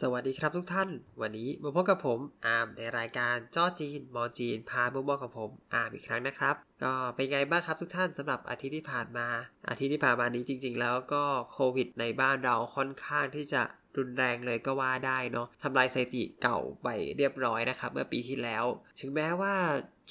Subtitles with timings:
[0.00, 0.88] สวัสดีครับทุกท่าน
[1.20, 9.28] วันนี้มาพบกับผมอาร์มในรายการจ้อจีนมอจีน พาบุมมองกับผมอาร์มอีกครั้งนะครับ ก็เป็นไงบ้างครับทุกท่านสำหรับอาทิตย์ที่ผ่านมา
[9.68, 13.62] อาทิตย์ที่ผ่านมานี้จริง ๆ แล้วก็โควิดในบ้านเราค่อนข้างที่จะ
[13.96, 18.64] รุนแรงเลยก็ว่าได้เนาะทำลายสถิติเก่าไปเรียบร้อยนะครับ เมื่อปีที่แล้ว
[19.00, 19.54] ถึงแม้ว่า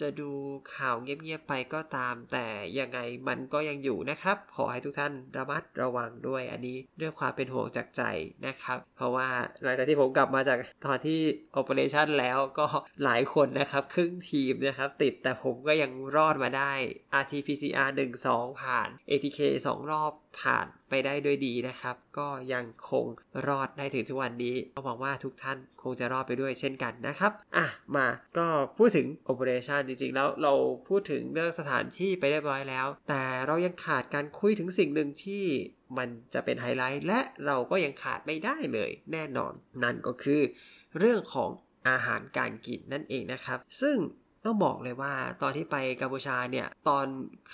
[0.01, 0.31] จะดู
[0.75, 2.47] ข่าวเงียบๆไปก็ตาม แต่
[2.79, 8.03] ยังไงมันก็ยังอยู่นะครับ ขอให้ทุกท่านระมัดระวังด้วยอันนี้ด้วยความเป็นห่วงจากใจ
[8.47, 9.27] นะครับ เพราะว่า
[9.63, 11.19] หลังจากที่ผมกลับมาจากตอนที่
[11.59, 12.67] Operation แล้วก็
[13.03, 16.71] หลายคนนะครับ ครึ่งทีมนะครับ ติดแต่ผมก็ยังรอดมาได้
[17.21, 23.05] RT-PCR 1 2 ผ่าน ATK 2 รอบผ่านไปได้ด้วยดีนะครับ ก็ยังคง
[23.47, 28.45] รอดได้ถึงทุกวันนี้ก็หวังว่าทุกท่านคงจะรอดไปด้วยเช่นกันนะครับ อะมาก็
[28.77, 30.53] พูดถึง Operation จริงๆ แล้วเรา
[30.87, 35.43] พูดถึงเรื่องสถานที่ไปเรียบร้อยแล้ว แต่เรายังขาดการคุยถึงสิ่งหนึ่งที่
[35.97, 40.41] มันจะเป็นไฮไลท์และเราก็ยังขาดไม่ได้เลยแน่นอน นั่นก็คือ
[40.99, 41.49] เรื่องของ
[41.89, 43.97] อาหารการกินนั่นเองนะครับ ซึ่ง
[44.45, 47.05] ต้องบอกเลยว่าตอนที่ไปกัมพูชาเนี่ย ตอน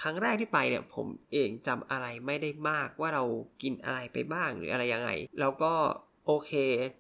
[0.02, 3.24] ครั้งแรกที่ไปเนี่ย ผมเองจำอะไรไม่ได้มากว่าเรา
[3.62, 5.74] กินอะไรไปบ้างหรืออะไรยังไง แล้วก็
[6.28, 6.52] โอเค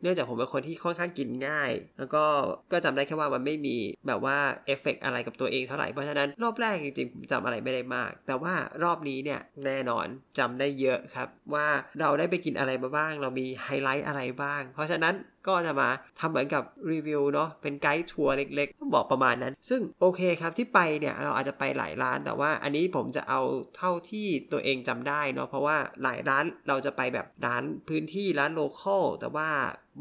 [0.02, 2.24] เนื่องจากผมเป็นคนที่ค่อนข้างกินง่าย แล้วก็
[2.72, 11.68] ก็จำได้แค่ว่ามันไม่มีแบบว่าเอฟเฟกอะไรกับตัวเองเท่าไหร่ เพราะฉะนั้นรอบแรกจริงๆผมจำอะไรไม่ได้มาก แต่ว่ารอบนี้เนี่ยแน่นอนจำได้เยอะครับ ว่า
[12.00, 15.14] เราได้ไปกินอะไรมาบ้าง เรามีไฮไลท์อะไรบ้าง เพราะฉะนั้น
[15.48, 15.90] ก็จะมา
[16.20, 23.42] ทำเหมือนกับรีวิวเนาะเป็นไกด์ทัวร์เล็กๆต้องบอกประมาณนั้น ซึ่งโอเคครับที่ไปเนี่ยเราอาจจะไปหลายร้านแต่ว่า อันนี้ผมจะเอา
[23.78, 29.50] เท่าที่ตัวเองจำได้เนาะเพราะว่าหลายร้านเราจะไปแบบร้านพื้นที่ร้าน local แต่ว่า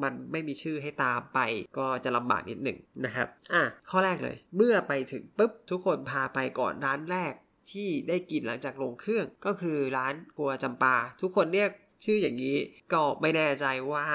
[0.03, 1.39] มันไม่มีชื่อให้ตามไป
[1.79, 7.33] ก็จะลำบากนิดหนึ่งนะครับ อะข้อแรกเลย เมื่อไปถึงปุ๊บทุกคนพาไปก่อนร้านแรก
[7.71, 11.71] ที่ได้กินหลังจากลงเครื่องก็คือร้านครัวจำปา ทุกคนเรียก
[12.05, 12.57] ชื่ออย่างนี้
[12.93, 14.07] ก็ไม่แน่ใจว่า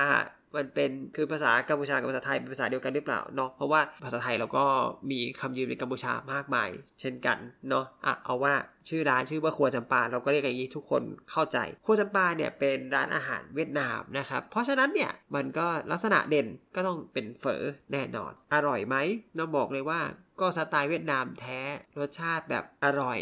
[0.57, 4.65] มันเป็นคือภาษากัมพูชากับภาษาไทยเป็นภาษาเดียวกันหรือเปล่าเนาะเพราะว่าภาษาไทยเราก็
[5.11, 7.37] มีคำยืมในกัมพูชามากมาย เช่นกัน
[7.69, 8.53] เนาะอะเอาว่า
[8.89, 18.95] ชื่อร้านชื่อว่าครัวจำปาเราก็เรียกอย่างนี้ทุกคนเข้าใจครัวจำปาเนี่ยเป็นร้านอาหารเวียดนามนะครับเพราะฉะนั้นเนี่ยมันก็ลักษณะเด่นก็ต้องเป็นเฝอแน่นอน อร่อยไหม
[19.39, 20.01] ต้องบอกเลยว่า
[20.41, 21.59] ก็สไตล์เวียดนามแท้
[21.99, 23.19] รสชาติแบบอร่อย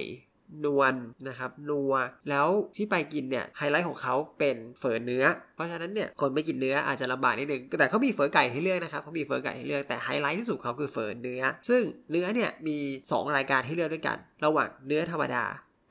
[0.65, 0.95] นัว
[1.27, 1.93] นะครับนัว
[2.29, 5.23] แล้วที่ไปกินเนี่ยไฮไลท์ของเขาเป็นเฝอเนื้อ
[5.55, 11.81] เพราะฉะนั้นเนี่ยคนไม่กินเนื้ออาจจะลำบากนิดนึงแต่เขามีเฝอไก่ให้เลือกนะครับเขามีเฝอไก่ให้เลือกแต่ไฮไลท์ที่สุดเขาคือเฝอเนื้อ ซึ่ง
[12.11, 12.77] เนื้อเนี่ยมี
[13.09, 15.45] 2 รายการให้เลือกด้วยกัน ระหว่างเนื้อธรรมดา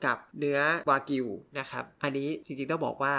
[0.05, 0.59] กับเนื้อ
[0.89, 1.27] วากิว
[1.59, 3.15] นะครับอันนี้จริงๆต้องบอกว่า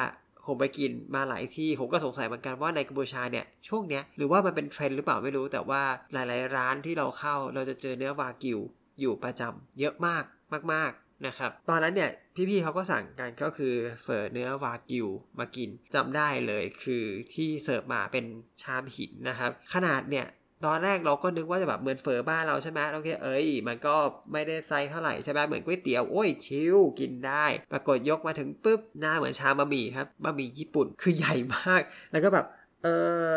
[0.46, 8.58] ผมไปกินมาหลายที่ ผมก็สงสัยเหมือนกันว่าในกัมพูชาเนี่ยช่วงเนี้ยหรือว่ามันเป็นเทรนด์หรือเปล่าไม่รู้แต่ว่าหลาย ๆ ร้านที่เราเข้าเราจะเจอเนื้อวากิว
[9.00, 10.24] อยู่ประจำเยอะมาก
[10.72, 10.92] มาก
[11.26, 12.10] นะครับ ตอนนั้นเนี่ย
[12.50, 15.08] พี่ๆเขาก็สั่งกันก็คือเฝอเนื้อวากิว
[15.38, 17.04] มากินจำได้เลยคือ
[17.34, 18.24] ที่เสิร์ฟมาเป็น
[18.62, 20.26] ชามหินนะครับ ขนาดเนี่ย
[20.66, 23.94] ตอนแรกเราก็นึกว่าจะแบบเหมือนเฟอบ้านเราใช่ไหมเราคิดเอ้ย มันก็
[24.32, 31.82] ไม่ได้ไซส์เท่าไหร่ใช่ไหมเหมือนก๋วยเตี๋ยวโอ้ยชิลกินได้ ปรากฏยกมาถึงปุ๊บหน้าเหมือนชามบะหมี่ครับบะหมี่ญี่ปุ่นคือใหญ่มาก
[32.12, 32.46] แล้วก็แบบ
[32.84, 32.88] เอ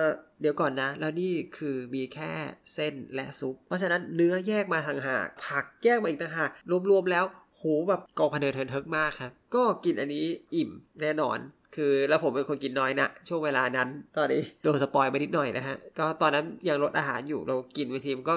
[0.02, 0.04] อ
[0.42, 2.32] เดี๋ยวก่อนนะ แล้วนี่คือมีแค่
[2.74, 6.50] เส้นและซุป เพราะฉะนั้นเนื้อแยกมาทางหาก ผักแยกมาอีกต่างหาก
[6.90, 7.26] รวมๆแล้ว
[7.56, 10.26] โหแบบกองพันเดินเทินเทิกมากครับ ก็กินอันนี้
[10.56, 10.70] อิ่ม
[11.02, 11.38] แน่นอน
[11.76, 18.36] คือแล้วผมเป็นคนกินน้อยนะช่วงเวลานั้นตอนนี้โดนสปอยไปนิดหน่อยนะฮะก็ตอนนั้นยังลดอาหารอยู่เรากินไปทีมก็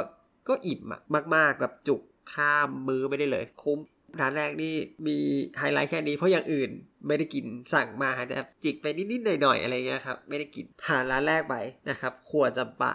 [0.49, 1.01] ก็อิ่มอะ
[1.35, 2.01] มากๆแบบจุก
[2.33, 3.79] ข้ามมือไม่ได้เลย คุ้ม
[4.21, 4.75] ร้านแรกนี่
[5.07, 5.19] มี
[5.59, 6.71] ไฮไลท์แค่นี้เพราะอย่างอื่น
[7.07, 7.45] ไม่ได้กิน
[7.75, 8.35] สั่งมาแต่
[8.65, 11.55] จิกไปนิดๆหน่อยๆอะไรเงี้ยครับไม่ได้กินทาร้านแรกไป
[11.91, 12.95] นะครับครัวจำปา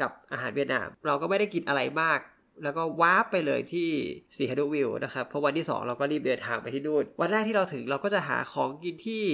[0.00, 2.20] กับอาหารเวียดนาม เราก็ไม่ได้กินอะไรมาก
[2.62, 3.88] แล้วก็วาร์ปไปเลยที่
[4.36, 9.24] สีฮัดวิวนะครับเพราะวันที่ 2 เราก็รีบเดินทางไปที่นู่นวันแรกที่เราถึงเราก็จะหาของกินที่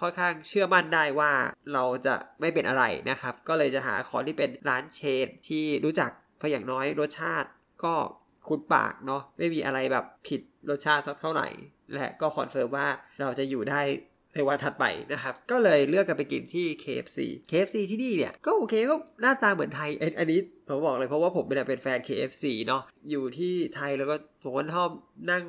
[0.00, 1.32] ค่อนข้างเชื่อมั่นได้ว่า
[1.72, 7.48] เราจะไม่เป็นอะไรนะครับ ก็เลยจะหาของที่เป็นร้าน chain ที่รู้จักเพราะอย่างน้อยรสชาติ
[7.84, 7.94] ก็
[8.48, 11.48] คุ้นปากเนาะไม่มีอะไรแบบผิดรสชาติสักเท่าไหร่
[11.94, 12.86] และก็คอนเฟิร์มว่า
[13.20, 13.80] เราจะอยู่ได้
[14.34, 17.18] ในวันถัดไปนะครับ ก็เลยเลือกกันไปกินที่ KFC
[17.50, 24.90] KFC ที่นี่เนี่ย ก็โอเคก็หน้าตาเหมือนไทยอันนี้ผมบอกเลยเพราะว่าผมเป็นแฟน KFC เนาะอยู่ที่ไทยแล้วก็ผมก็ชอบ
[25.30, 25.44] นั่ง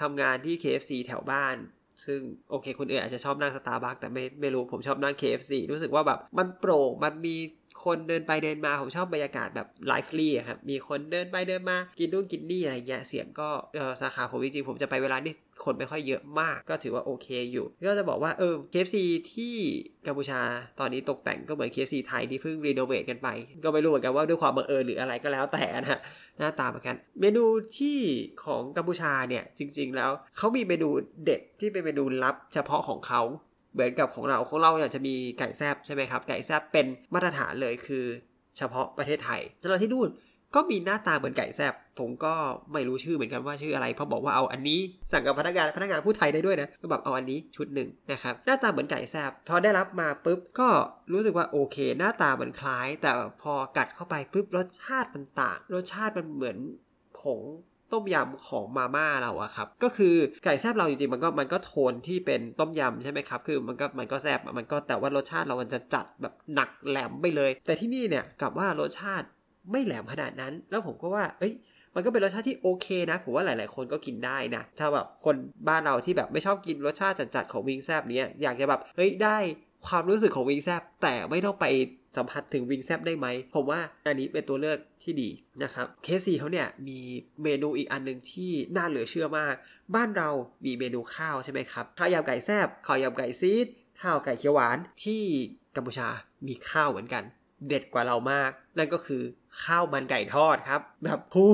[0.00, 1.56] ทำงานที่ KFC แถวบ้าน
[2.06, 2.20] ซึ่ง
[2.50, 7.36] โอเคคนอื่นอาจจะชอบนั่งสตาร์บัคแต่ไม่ไม่รู้ผมชอบนั่ง KFC รู้สึกว่าแบบมันโปร่งมันมี
[7.84, 13.48] คนเดินไปเดินมา ผมชอบบรรยากาศแบบ lively ครับ มีคนเดินไปเดินมา กินนู่นกินนี่อะไรเงี้ย เสียงก็
[14.00, 15.34] สาขาผมจริงๆผมจะไปเวลาที่
[15.64, 18.96] คนไม่ค่อยเยอะมาก ก็ถือว่าโอเคอยู่ ก็จะบอกว่าเออ KFC
[19.32, 19.54] ที่
[20.06, 20.40] กัมพูชา
[20.80, 23.28] ตอนนี้ตกแต่งก็เหมือน KFC ไทยที่เพิ่งรีโนเวทกันไป
[23.64, 26.00] ก็ไม่รู้เหมือนกันว่าด้วยความบังเอิญหรืออะไรก็แล้วแต่นะ
[26.38, 27.44] หน้าตาเหมือนกัน เมนู
[27.78, 27.98] ที่
[28.44, 30.88] ของกัมพูชาเนี่ยจริง ๆ แล้วเขามีเมนู
[31.24, 33.22] เด็ดที่เป็นเมนูลับเฉพาะของเขา
[33.72, 38.04] เหมือนกับของเราของเราอยากจะมีไก่แซบใช่ไหมครับไก่แซบเป็นมาตรฐานเลยคือ
[38.56, 40.08] เฉพาะประเทศไทยสำหรับที่นู่น
[40.54, 42.34] ก็มีหน้าตาเหมือนไก่แซบผมก็
[42.72, 44.80] ไม่รู้ชื่อเหมือนกันว่าชื่ออะไรเพราะบอกว่าเอาอันนี้
[45.12, 50.68] สั่งกับพนักงานพนักงานพูดไทยได้ด้วยนะก็แบบเอาอันนี้ชุดหนึ่งนะครับหน้าตาเหมือนไก่แซบพอได้รับมาปุ๊บก็
[51.12, 53.10] รู้สึกว่าโอเค หน้าตาเหมือนคล้าย แต่
[53.42, 56.56] พอกัดเข้าไปปุ๊บรสชาติมันต่าง รสชาติมันเหมือน
[57.20, 57.40] ผง
[57.92, 60.14] ต้มยำของมาม่าเราอะครับ ก็คือ
[60.44, 69.26] ไก่แซบเราจริงๆมันก็มันก็โทนที่เป็นต้มยำใช่ไหมครับ คือมันก็มันก็แซบมันก็แต่ว่ารสชาติเรามันจะจัดแบบหนักแหลมไปเลย แต่ที่นี่เนี่ยกับว่ารสชาติ
[69.70, 71.52] ไม่แหลมขนาดนั้น แล้วผมก็ว่า เอ้ย
[71.94, 75.36] มันก็เป็นรสชาติที่โอเคนะ ผมว่าหลาย ๆ คนก็กินได้นะ ถ้าแบบคน
[75.68, 79.38] บ้านเราที่แบบไม่ชอบกินรสชาติจัด ๆ ของวิงแซบเนี้ย อยากจะแบบ เฮ้ย ได้
[79.88, 81.66] ความรู้สึกของวิงแซบแต่ไม่ต้องไป
[82.16, 85.30] สัมผัสถึงวิงแซบได้ไหม ผมว่าอันนี้เป็นตัวเลือกที่ดี
[85.62, 86.98] นะครับ KFC เขาเนี่ยมี
[87.42, 89.54] เมนูอีกอันหนึ่งที่น่าเหลือเชื่อมาก
[89.94, 90.28] บ้านเรา
[90.64, 93.66] มีเมนูข้าวใช่ไหมครับ ข้าวยำไก่แซบข้าวยำไก่ซีด
[94.02, 95.22] ข้าวไก่เขียวหวานที่
[95.76, 96.08] กัมพูชา
[96.46, 97.24] มีข้าวเหมือนกัน
[97.68, 99.22] เด็ดกว่าเรามาก นั่นก็คือ
[99.64, 101.46] ข้าวมันไก่ทอดครับ แบบหู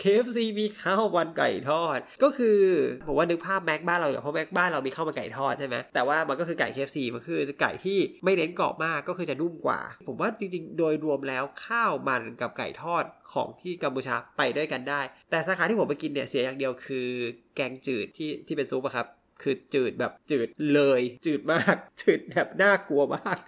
[0.00, 2.58] เคฟซีมีข้าวมันไก่ทอด ก็คือ
[3.06, 15.00] ผมว่านึกภาพแม็กบ้านเราอย่างเพราะแม็กบ้านเรามีข้าวมันไก่ทอดใช่ไหมแต่ว่ามันก็คือไก่เคฟซีมันคือไก่ที่ไม่เน้นกรอบมากก็คือจะนุ่มกว่า ผมว่าจริงๆ โดยรวมแล้วข้าวมันกับไก่ทอดของที่กัมพูชาไปด้วยกันได้
[15.30, 17.08] แต่สาขาที่ผมไปกินเนี่ยเสียอย่างเดียวคือ
[17.56, 19.06] แกงจืดที่ที่เป็นซุปอะครับ
[19.42, 23.38] คือจืดแบบจืดเลย จืดมาก จืดแบบน่ากลัวมาก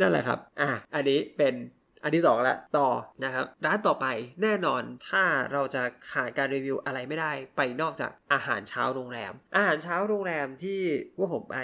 [0.00, 1.54] นั่นแหละครับ อะ อันนี้เป็น
[2.02, 2.88] อันที่สองละต่อ
[3.24, 4.06] นะครับ ร้านต่อไป
[4.42, 5.22] แน่นอนถ้า
[5.52, 5.82] เราจะ
[6.12, 10.80] ขาดการรีวิวอะไรไม่ได้ไปนอกจากอาหารเช้าโรงแรม อาหารเช้าโรงแรมที่
[11.18, 11.56] ว่าผมไป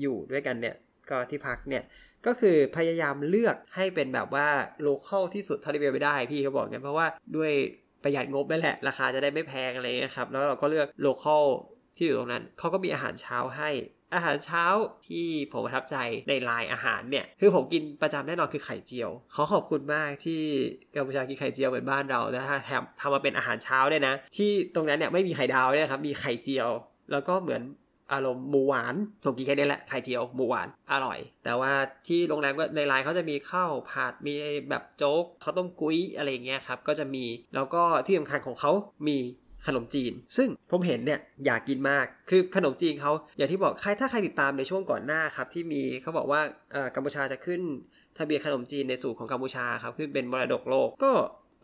[0.00, 0.76] อยู่ด้วยกันเนี่ย
[1.10, 1.84] ก็ที่พักเนี่ย
[2.26, 4.48] ก็คือพยายามเลือกให้เป็นแบบว่า
[4.82, 7.06] local ที่สุดเท่าที่เป็นไปได้พี่เขาบอกกันเพราะว่า
[7.36, 7.52] ด้วย
[8.02, 11.42] ประหยัดงบนั่นแหละ ราคาจะได้ไม่แพงอะไรเงี้ยครับ แล้วเราก็เลือก local
[11.96, 13.70] ที่อยู่ตรงนั้นเขาก็มีอาหารเช้าให้
[14.14, 14.64] อาหารเช้า
[15.06, 15.96] ที่ผมประทับใจ
[16.28, 20.42] ในลายอาหารเนี่ย คือผมกินประจำแน่นอนคือไข่เจียวเขาขอบคุณมากที่
[20.94, 26.68] กัมพูชากินไข่เจียวเหมือนบ้านเรานะฮะแถมทำมาเป็นอาหารเช้าเนี่ยนะ ที่ตรงนั้นเนี่ยไม่มีไข่ดาวเนี่ยครับมีไข่เจียว
[27.10, 27.62] แล้วก็เหมือน
[28.12, 28.94] อารมณ์หมูหวาน
[29.24, 31.72] ผมกินแค่นี้แหละไข่เจียวหมูหวานอร่อย แต่ว่า
[32.06, 34.34] ที่โรงแรมก็ในไลน์เขาจะมีข้าวผัดมี
[34.68, 37.24] แบบโจ๊กข้าวต้มกุ้ยอะไรเงี้ยครับก็จะมี
[37.54, 38.72] แล้วก็ที่สำคัญของเขา
[39.08, 39.18] มี
[39.66, 46.40] ขนมจีน ซึ่งผมเห็นเนี่ยอยากกินมาก คือขนมจีนเขาอย่างที่บอกใครถ้าใครติดตามในช่วงก่อนหน้าครับที่มีเขาบอกว่า
[46.94, 47.60] กัมพูชาจะขึ้น
[48.18, 51.12] ทะเบียนขนมจีนในสูตรของกัมพูชาครับขึ้นเป็นมรดกโลกก็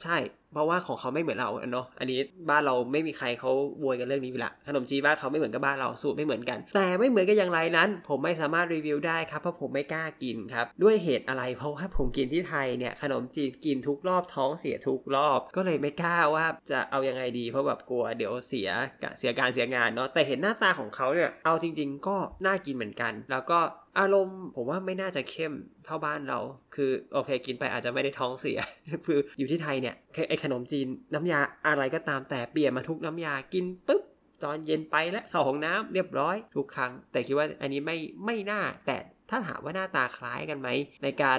[0.04, 0.18] ใช่
[0.54, 2.18] เพราะว่าของเขาไม่เหมือนเราเนาะอันนี้
[2.50, 3.50] บ้านเราไม่มีใครเขา
[3.80, 18.70] โวยกันเรื่องนี้อยู่ละขนมจีนบ้านเขาไม่เหมือนกับบ้านเราสูตรไม่เหมือนกัน แต่ไม่เหมือนกันอย่างไรนั้น ผมไม่สามารถรีวิวได้ครับเพราะผมไม่กล้ากินครับ ด้วยเหตุอะไรเพราะว่าผมกินที่ไทยเนี่ยขนมจีนกินทุกรอบท้องเสียทุกรอบ ก็เลยไม่กล้าว่าจะเอายังไงดีเพราะแบบกลัวเดี๋ยวเสีย
[19.18, 23.58] เสียการเสียงานเนาะแต่เห็นหน้าตาของเขาเนี่ยเอาจริง ๆ ก็น่ากินเหมือนกัน แล้วก็
[23.98, 25.52] อารมณ์ผมว่าไม่น่าจะเข้ม
[25.84, 26.38] เท่าบ้านเรา
[26.74, 28.58] คือโอเคกินไปอาจจะไม่ได้ท้องเสีย
[29.06, 29.94] คืออยู่ที่ไทยเนี่ย
[30.28, 34.02] ไอขนมจีนน้ำยาอะไรก็ตามแต่เปลี่ยนมาทุกน้ำยากินปุ๊บ
[34.44, 37.96] ตอนเย็นไปแล้วเข้าห้องน้ำเรียบร้อยทุกครั้ง แต่คิดว่าอันนี้ไม่
[38.26, 38.96] ไม่น่า แต่
[39.30, 40.68] ถ้าถามว่าหน้าตาคล้ายกันไหม
[41.02, 41.38] ในการ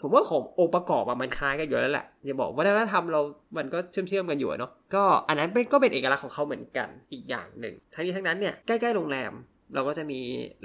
[0.00, 3.20] ผมว่าขององค์ประกอบมันคล้ายกันอยู่แล้วแหละจะบอกว่าวัฒนธรรมเรา
[3.56, 9.32] มันก็เชื่อมเชื่อมกันอยู่เนาะก็อันนั้นเป็นก็เป็นเอกลักษณ์ของเขาเหมือนกันอีกอย่างหนึ่งทั้งนี้ทั้งนั้นเนี่ยใกล้ๆโรงแรม
[9.74, 10.20] เราก็จะมี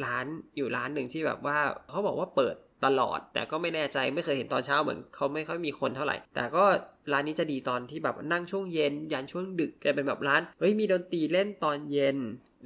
[0.05, 0.25] ร้าน
[0.57, 1.57] อยู่ร้านหนึ่งที่แบบว่า
[1.89, 6.65] เขาบอกว่าเปิดตลอด แต่ก็ไม่แน่ใจไม่เคยเห็นตอนเช้าเหมือนเขาไม่ค่อยมีคนเท่าไหร่ แต่ก็
[7.11, 12.17] ร้านนี้จะดีตอนที่แบบนั่งช่วงเย็นยันช่วงดึกจะเป็นแบบร้านเฮ้ยมีดนตรีเล่นตอนเย็น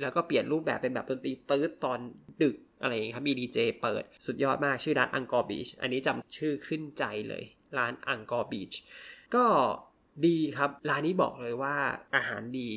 [0.01, 1.99] แล้วก็เปลี่ยนรูปแบบเป็นแบบดนตรีตื้อตอน
[2.43, 7.43] ดึกอะไรอย่างนี้ครับมีดีเจเปิดสุดยอดมากชื่อร้านอังกอร์บีชอันนี้จำชื่อขึ้นใจเลย
[7.77, 8.71] ร้านอังกอร์บีช
[9.35, 9.45] ก็
[10.25, 11.75] ดีครับ ร้านนี้บอกเลยว่า
[12.15, 12.69] อาหารดี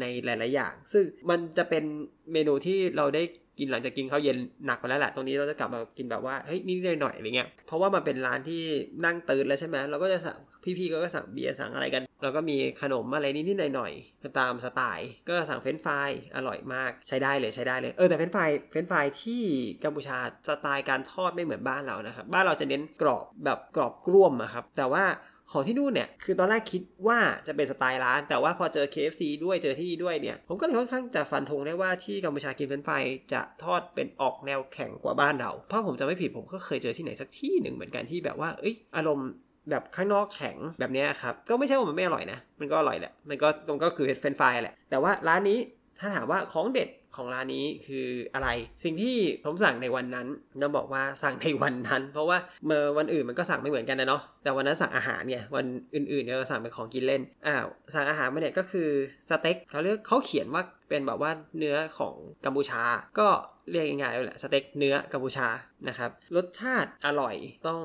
[0.00, 1.84] ในหลาย ๆ อย่าง ซึ่งมันจะเป็น
[2.32, 3.22] เมนูที่เราได้
[3.58, 8.62] กินหลังจากกินข้าวเย็นหนักไปแล้วแหละตรงนี้เราจะกลับมากินแบบว่าเฮ้ยนิดหน่อยอะไรเงี้ยเพราะว่ามันเป็นร้านที่
[9.04, 10.36] นั่งดื่มแล้วใช่ไหมเราก็จะสั่ง
[10.78, 19.42] พี่ๆก็สั่งเบียร์สั่งอะไรกันแล้วก็มีขนมอะไรนิดๆหน่อยๆตามสไตล์ก็สั่งเฟรนฟรายอร่อยมากใช้ได้เลยใช้ได้เลยเออแต่เฟรนฟรายเฟรนฟรายที่
[19.84, 20.18] กัมพูชา
[20.48, 25.04] สไตล์การทอดไม่เหมือนบ้านเรานะครับบ้านเราจะเน้นกรอบแบบกรอบกร่มอะครับแต่ว่า
[25.52, 33.02] ของที่นู่นเนี่ยคือตอนแรกคิดว่าจะเป็นสไตล์ร้าน แต่ว่าพอเจอ KFC ด้วยเจอที่นี่ด้วยเนี่ย ผมก็เลยค่อนข้างจะฟันธงได้ว่าที่กัมพูชากินเฟรนฟราย
[33.32, 39.28] จะทอดเป็นออกแนวแข็งกว่าบ้านเราเพราะผมจะไม่ผิดผมก็เคยเจอที่ไหนสักที่หนึ่งเหมือนกันที่แบบว่าเอ้ยอารมณ์
[39.70, 45.58] แบบข้างนอกแข็งแบบนี้ครับ ก็ไม่ใช่ว่ามันไม่อร่อยนะ มันก็อร่อยแหละ มันก็ตรงก็คือเฟรนฟรายแหละ แต่ว่าร้านนี้
[45.98, 48.48] ถ้าถามว่าของเด็ด ของร้านนี้คืออะไร
[48.84, 50.26] สิ่งที่ผมสั่งในวันนั้น
[50.62, 58.88] ต้องบอกว่าสั่งในวันนั้น เพราะว่าเมื่อวันอื่นมันก็สั่งไม่เหมือนกันนะเนาะแต่วันนั้นสั่งอาหารเนี่ยวันอื่นๆเนี่ยเราสั่งเป็นของกินเล่นอ้าวสั่งอาหารมาเนี่ยก็คือ
[59.28, 62.14] สเต็กเขาเรียกเขาเขียนว่าเป็นแบบว่าเนื้อของ
[62.44, 62.82] กัมพูชา
[63.18, 63.28] ก็
[63.70, 65.48] เรียกง่ายๆเลยแหละสเต็กเนื้อกัมพูชา
[65.88, 67.34] นะครับรสชาติอร่อย
[67.66, 67.80] ต้อง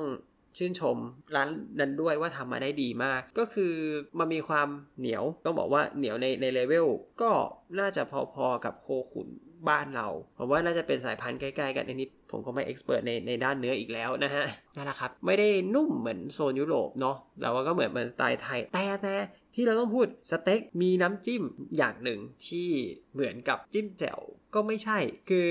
[0.56, 0.96] ชื่นชม
[1.34, 1.48] ร้าน
[1.80, 3.72] นั้นด้วยว่าทำมาได้ดีมาก ก็คือ
[4.18, 6.86] มันมีความเหนียวต้องบอกว่าเหนียวในในเลเวล
[7.22, 7.30] ก็
[7.78, 8.02] น่าจะ
[8.34, 9.28] พอๆกับโคขุน
[9.68, 10.08] บ้านเรา
[10.38, 14.44] ผมว่าน่าจะเป็นสายพันธุ์ใกล้ๆกันอันนี้ผมก็ไม่เอ็กซ์เพรสในในด้านเนื้ออีกแล้วนะฮะ
[14.76, 19.16] นั่นแหละครับ ไม่ได้นุ่มเหมือนโซนยุโรปเนาะแต่ว่าก็เหมือนเหมือนสไตล์ไทยแต่แต่
[19.54, 21.42] ที่เราต้องพูดสเต็กมีน้ำจิ้ม
[21.76, 22.68] อย่างหนึ่งที่
[23.14, 24.20] เหมือนกับจิ้มแจ่ว
[24.54, 24.98] ก็ไม่ใช่
[25.30, 25.48] คือ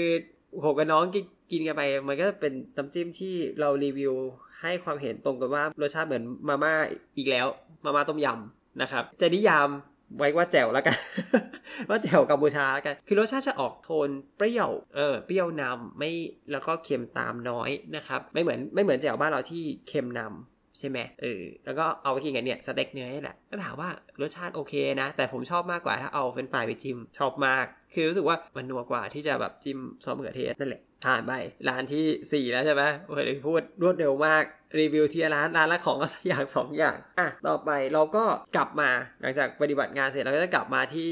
[0.64, 4.14] ผมกับน้องกินกินกันไปมันก็เป็นน้ำจิ้มที่เรารีวิว
[4.62, 6.74] ให้ความเห็นตรงกันว่ารสชาติเหมือนมาม่า
[7.18, 7.48] อีกแล้ว
[7.86, 9.70] มาม่าต้มยำนะครับจะนิยาม
[10.18, 10.98] ไว้ว่าแจ่วแล้วกัน
[11.90, 16.12] ว่าแจ่วกัมพูชาแล้วกัน คือรสชาติจะออกโทนเปรี้ยวเออเปรี้ยวนำไม่
[16.52, 23.90] แล้วก็เค็มตามน้อยนะครับ ไม่เหมือนไม่เหมือนแจ่วบ้านเราที่เค็มนำ ใช่ไหมเออแล้วก็เอาไปกินกันเนี่ยสเต็กเนื้อนี่แหละก็ถามว่า
[24.22, 31.34] รสชาติโอเคนะ แต่ผมชอบมากกว่าถ้าเอาเป็นปลายไปจิ้มชอบมาก คือรู้สึกว่ามันนัวกว่าที่จะแบบจิ้มซอสมะเขือเทศนั่นแหละผ่านไป
[31.70, 34.44] ร้านที่ 4 แล้วใช่ไหมโอ้ยพูดรวดเร็วมาก
[34.80, 38.24] รีวิวที่ร้านร้านละของก็อย่างสองอย่างอะต่อไปเราก็
[38.56, 38.90] กลับมา
[39.22, 41.12] หลังจากปฏิบัติงานเสร็จเราก็จะกลับมาที่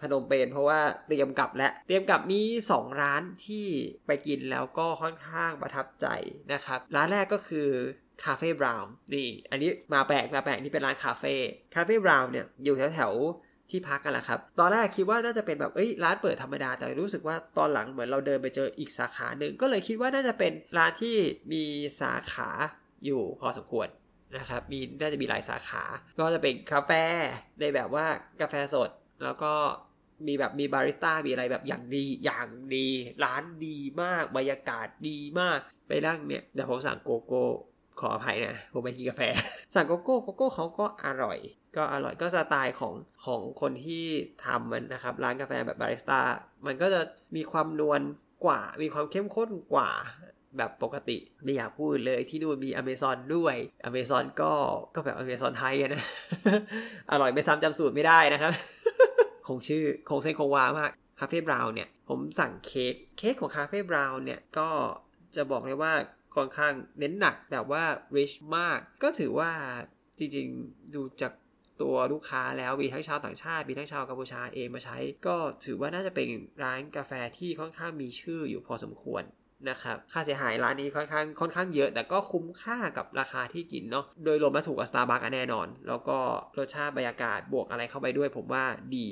[0.00, 2.40] พนมเปญเพราะว่าเตรียมกลับแล้วเตรียมกลับมี
[2.72, 3.66] 2ร้านที่
[4.06, 6.06] ไปกินแล้วก็ค่อนข้างประทับใจ
[6.52, 7.68] นะครับ ร้านแรกก็คือ
[8.24, 11.34] คาเฟ่บราวน์นี่อันนี้มาแปลกมาแปลกนี่เป็นร้านคาเฟ่
[11.74, 13.12] คาเฟ่บราวน์เนี่ยอยู่แถวแถว
[13.70, 21.16] ที่พักกันแหละครับ ตอนแรกคิดว่าน่าจะเป็นแบบเอ้ยร้านเปิดธรรมดา แต่รู้สึกว่าตอนหลังเหมือนเราเดินไปเจออีกสาขาหนึ่ง ก็เลยคิดว่าน่าจะเป็นร้านที่
[21.52, 21.64] มี
[22.00, 22.48] สาขา
[23.04, 23.88] อยู่พอสมควร
[24.36, 25.82] นะครับ มีน่าจะมีหลายสาขา
[26.18, 27.04] ก็จะเป็นคาเฟ่
[27.60, 28.06] ในแบบว่า
[28.40, 28.90] กาแฟสด
[29.24, 29.52] แล้วก็
[30.26, 32.88] มีแบบมีบาริสต้ามีอะไรแบบอย่างดีอย่างดี
[33.24, 35.58] ร้านดีมากบรรยากาศดีมาก
[35.88, 37.46] ไปนั่งเนี่ยเดี๋ยวผมสั่งโกโก้
[38.00, 39.22] ขออภัยนะผมไปกินกาแฟ
[39.74, 41.38] สั่งโกโก้โกโก้เขาก็อร่อย
[41.76, 42.94] ก็อร่อยก็สไตล์ของ
[43.26, 44.04] ของคนที่
[44.44, 46.20] ทำมันนะครับ ร้านกาแฟแบบบาริสต้า
[46.66, 47.00] มันก็จะ
[47.36, 48.00] มีความนวล
[48.44, 49.90] กว่า มีความเข้มข้นกว่า
[50.56, 54.52] แบบปกติไม่อยากพูดเลยที่นู่นมีอเมซอนด้วยอเมซอนก็
[54.94, 56.04] ก็แบบอเมซอนไทยนะ
[57.12, 58.52] อร่อยไม่ซ้ำจำสูตรไม่ได้นะครับ
[59.46, 64.68] คงชื่อคงเส้นคงวามากคาเฟ่บราวน์เนี่ย ผมสั่งเค้กเค้กของคาเฟ่บราวน์เนี่ย ก็
[65.36, 65.92] จะบอกเลยว่า
[66.36, 67.84] ค่อนข้างเน้นหนักแต่ว่า
[68.16, 69.50] rich มาก ก็ถือว่า
[70.18, 71.32] จริงๆ ดูจาก
[71.82, 76.28] ตัวลูกค้าแล้วมีทั้งชาวต่างชาติมีทั้งชาวกัมพูชาเองมาใช้ ก็ถือว่าน่าจะเป็น
[76.64, 79.24] ร้านกาแฟที่ค่อนข้างมีชื่ออยู่พอสมควร
[79.70, 86.18] นะครับค่าเสียหายร้านนี้ค่อนข้างค่อนข้างเยอะ แต่ก็คุ้มค่ากับราคาที่กินเนาะโดยรวมแล้วถูกกับสตาร์บัคแน่นอน แล้วก็
[86.58, 88.64] รสชาติบรรยากาศบวกอะไรเข้าไปด้วย ผมว่า
[88.96, 89.06] ดี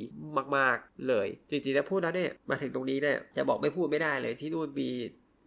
[0.57, 4.91] มาก ๆ เลย จริงๆแล้วพูดแล้วเนี่ยมาถึงตรงนี้เนี่ยจะบอกไม่พูดไม่ได้เลยที่นู่นมี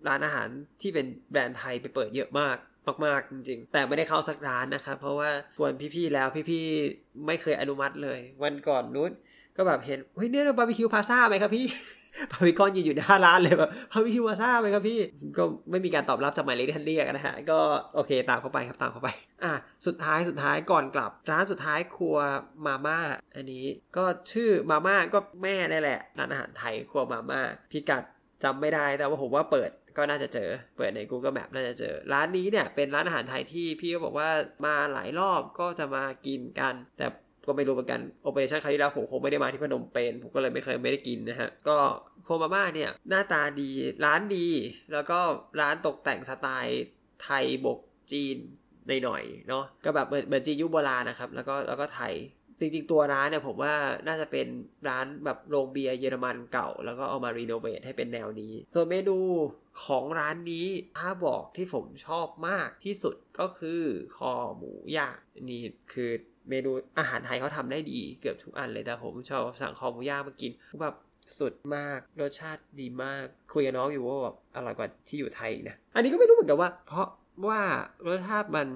[0.07, 0.47] ร้านอาหาร
[0.81, 2.57] ที่เป็นแบรนด์ไทยไปเปิดเยอะมาก
[3.05, 9.11] มากๆจริงๆ แต่ไม่ได้เข้าสักร้านนะครับ เพราะว่าชวนพี่ๆแล้วพี่ๆไม่เคยอนุมัติเลย วันก่อนนู้น
[9.57, 11.65] ก็แบบเห็นเฮ้ยเนี่ยบาร์บีคิวพาซ่าไหมครับพี่
[12.31, 14.99] พาวิกอนยืนอยู่หน้าร้านเลยแบบพาวิคิวพาซ่าไหมครับพี่
[15.37, 17.59] ก็ไม่มีการตอบรับจากหมายเลขที่ท่านเรียกนะฮะก็
[17.95, 19.09] โอเคตามเข้าไปครับตามเข้าไป
[19.43, 19.53] อะ
[19.85, 22.17] สุดท้ายสุดท้ายก่อนกลับ ร้านสุดท้ายครัว
[22.65, 22.99] มาม่า
[23.35, 23.65] อันนี้
[23.97, 28.03] ก็ชื่อมาม่าก็แม่นี่แหละร้านอาหารไทยครัวมาม่าพิกัด
[28.43, 34.29] จำไม่ได้แต่ว่าผมว่าเปิด ก็น่าจะเจอ เปิดใน Google Map น่าจะเจอ ร้านนี้เนี่ยเป็นร้านอาหารไทยที่พี่ก็บอกว่า
[34.65, 37.05] มาหลายรอบก็จะมากินกัน แต่
[37.47, 41.77] ก็ไม่รู้เหมือนกันโอเปอเรชั่นครั้งที่แล้วผมคงไม่ได้มาที่พนมเปญผมก็เลยไม่เคยไม่ได้กินนะฮะ ก็
[42.25, 43.69] โคมาม่าเนี่ยหน้าตาดี
[44.05, 44.47] ร้านดี
[44.93, 45.19] แล้วก็
[45.61, 46.83] ร้านตกแต่งสไตล์
[47.23, 47.79] ไทยบก
[48.11, 48.37] จีน
[49.03, 52.13] หน่อยๆเนาะก็แบบเหมือนเหมือนจีนยุคโบราณนะครับ แล้วก็แล้วก็ไทย
[52.59, 53.73] จริงๆ ตัวร้านเนี่ยผมว่า
[54.07, 54.47] น่าจะเป็น
[54.89, 59.17] ร้านแบบโรงเบียร์เยอรมันเก่า แล้วก็เอามารีโนเวทให้เป็นแนวนี้ ส่วนเมนู
[59.85, 63.81] ของร้านนี้ถ้าบอกที่ผมชอบมากที่สุดก็คือ
[64.17, 65.17] คอหมูย่าง
[65.49, 65.61] นี่
[65.93, 66.09] คือ
[66.49, 70.95] เมนูอาหารไทยเขาทำได้ดีเกือบทุกอันเลยแต่ผมชอบสั่งคอหมูย่างมากินแบบ
[71.39, 77.07] สุดมาก รสชาติดีมาก คุยกับน้องอยู่ว่าแบบอร่อยกว่าที่อยู่ไทยนะ อันนี้ก็ไม่รู้เหมือนกันว่า เพราะ
[77.47, 77.61] ว่า
[78.07, 78.67] รสชาติมัน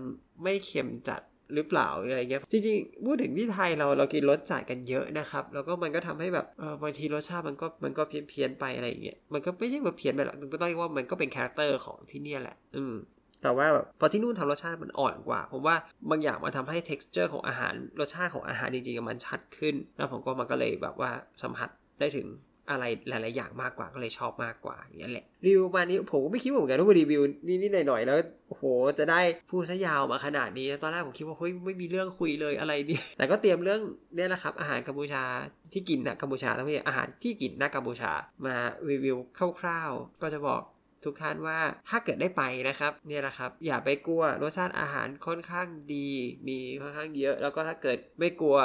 [0.43, 1.21] ไม่เค็มจัด
[1.55, 12.95] หรือเปล่าอะไรเงี้ยจริงๆพูดถึงที่ไทยเราเรากินรสจัดกันเยอะนะครับ แล้วก็มันก็ทำให้แบบเออบางทีรสชาติมันก็มันก็เพี้ยนเพียนๆไปอะไรเงี้ยมันก็ไม่ใช่ว่าเพี้ยนไปหรอกมันก็ต้องเรียกว่ามันก็เป็น character ของที่เนี่ยแหละ อืม
[13.43, 15.75] แต่ว่าแบบพอที่นู่นทำรสชาติมันอ่อนกว่า ผมว่า
[16.09, 21.11] บางอย่างมันทำให้ t e x t อร์ของอาหารรสชาติของอาหารจริงๆมันชัดขึ้น แล้วผมก็มันก็เลยแบบว่า
[21.43, 22.27] สัมผัสได้ถึง
[22.69, 28.17] อะไรหลายๆอย่างมากกว่าก็เลยชอบมากกว่าอย่างนั้นแหละรีวิวมานี้ผมก็ไม่คิดเหมือนกันว่ารีวิวนิดๆหน่อยๆแล้ว
[28.49, 28.63] โห
[28.99, 33.81] จะได้พูดซะยาวมาขนาดนี้ตอนแรกผมคิดว่าเฮ้ยไม่มีเรื่องคุยเลยอะไรนี่แต่ก็เตรียมเรื่อง
[34.15, 35.23] เนี่ยแหละครับอาหารกัมพูชา
[35.73, 38.11] ที่กินนะกัมพูชาต้องมีอาหารที่กินนะกัมพูชา
[38.45, 38.55] มา
[38.89, 39.17] รีวิว
[39.59, 40.61] คร่าวๆก็จะบอก
[41.05, 41.57] ทุกท่านว่า
[41.89, 46.09] ถ้าเกิดได้ไปนะครับเนี่ยนะครับอย่าไปกลัวรสชาติอาหารค่อนข้างดี
[46.47, 48.55] มีค่อนข้างเยอะ แล้วก็ถ้าเกิดไม่กลัว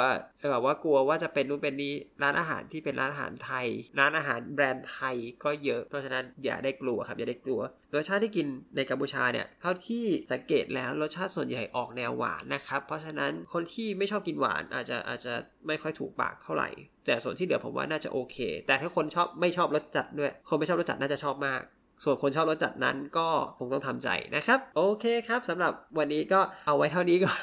[0.51, 3.67] แบบว่ากลัวว่าจะเป็นนู่นเป็นนี้ร้านอาหารที่เป็นร้านอาหารไทย
[3.99, 7.61] ร้านอาหารแบรนด์ไทยก็เยอะเพราะฉะนั้นอย่าได้กลัวครับอย่าได้กลัว
[7.95, 15.33] รสชาติที่กินในกัมพูชาเนี่ยเท่าที่สังเกตแล้วรสชาติส่วนใหญ่ออกแนวหวานนะครับ เพราะฉะนั้นคนที่ไม่ชอบกินหวานอาจจะอาจจะ
[15.67, 16.69] ไม่ค่อยถูกปากเท่าไหร่
[17.05, 21.61] แต่ส่วนที่เหลือผมว่าน่าจะโอเค แต่ถ้าคนชอบไม่ชอบรสจัดด้วย คนไม่ชอบรสจัดน่าจะชอบมาก
[22.03, 23.27] ส่วนคนชอบรสจัดนั้นก็
[23.57, 27.41] คงต้องทำใจนะครับ โอเคครับสำหรับวันนี้ก็เอาไว้เท่านี้ก่อน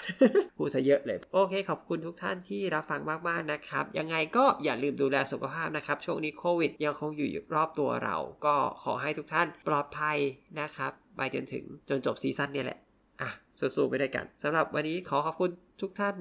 [0.57, 10.19] พูดซะเยอะเลย โอเค ขอบคุณทุกท่านที่รับฟังมากๆนะครับ ยังไงก็อย่าลืมดูแลสุขภาพนะครับ ช่วงนี้โควิด ยังคงอยู่รอบตัวเรา ก็ขอให้ทุกท่านปลอดภัย
[10.61, 12.79] นะครับ ไปจนถึงจนจบซีซั่นเนี่ยแหละ
[13.21, 16.15] อะสู้ๆไปด้วยกันสำหรับวันนี้ขอขอบคุณทุกท่าน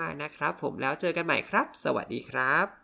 [0.00, 2.79] มาก ๆนะครับ ผมแล้วเจอกันใหม่ครับ สวัสดีครับ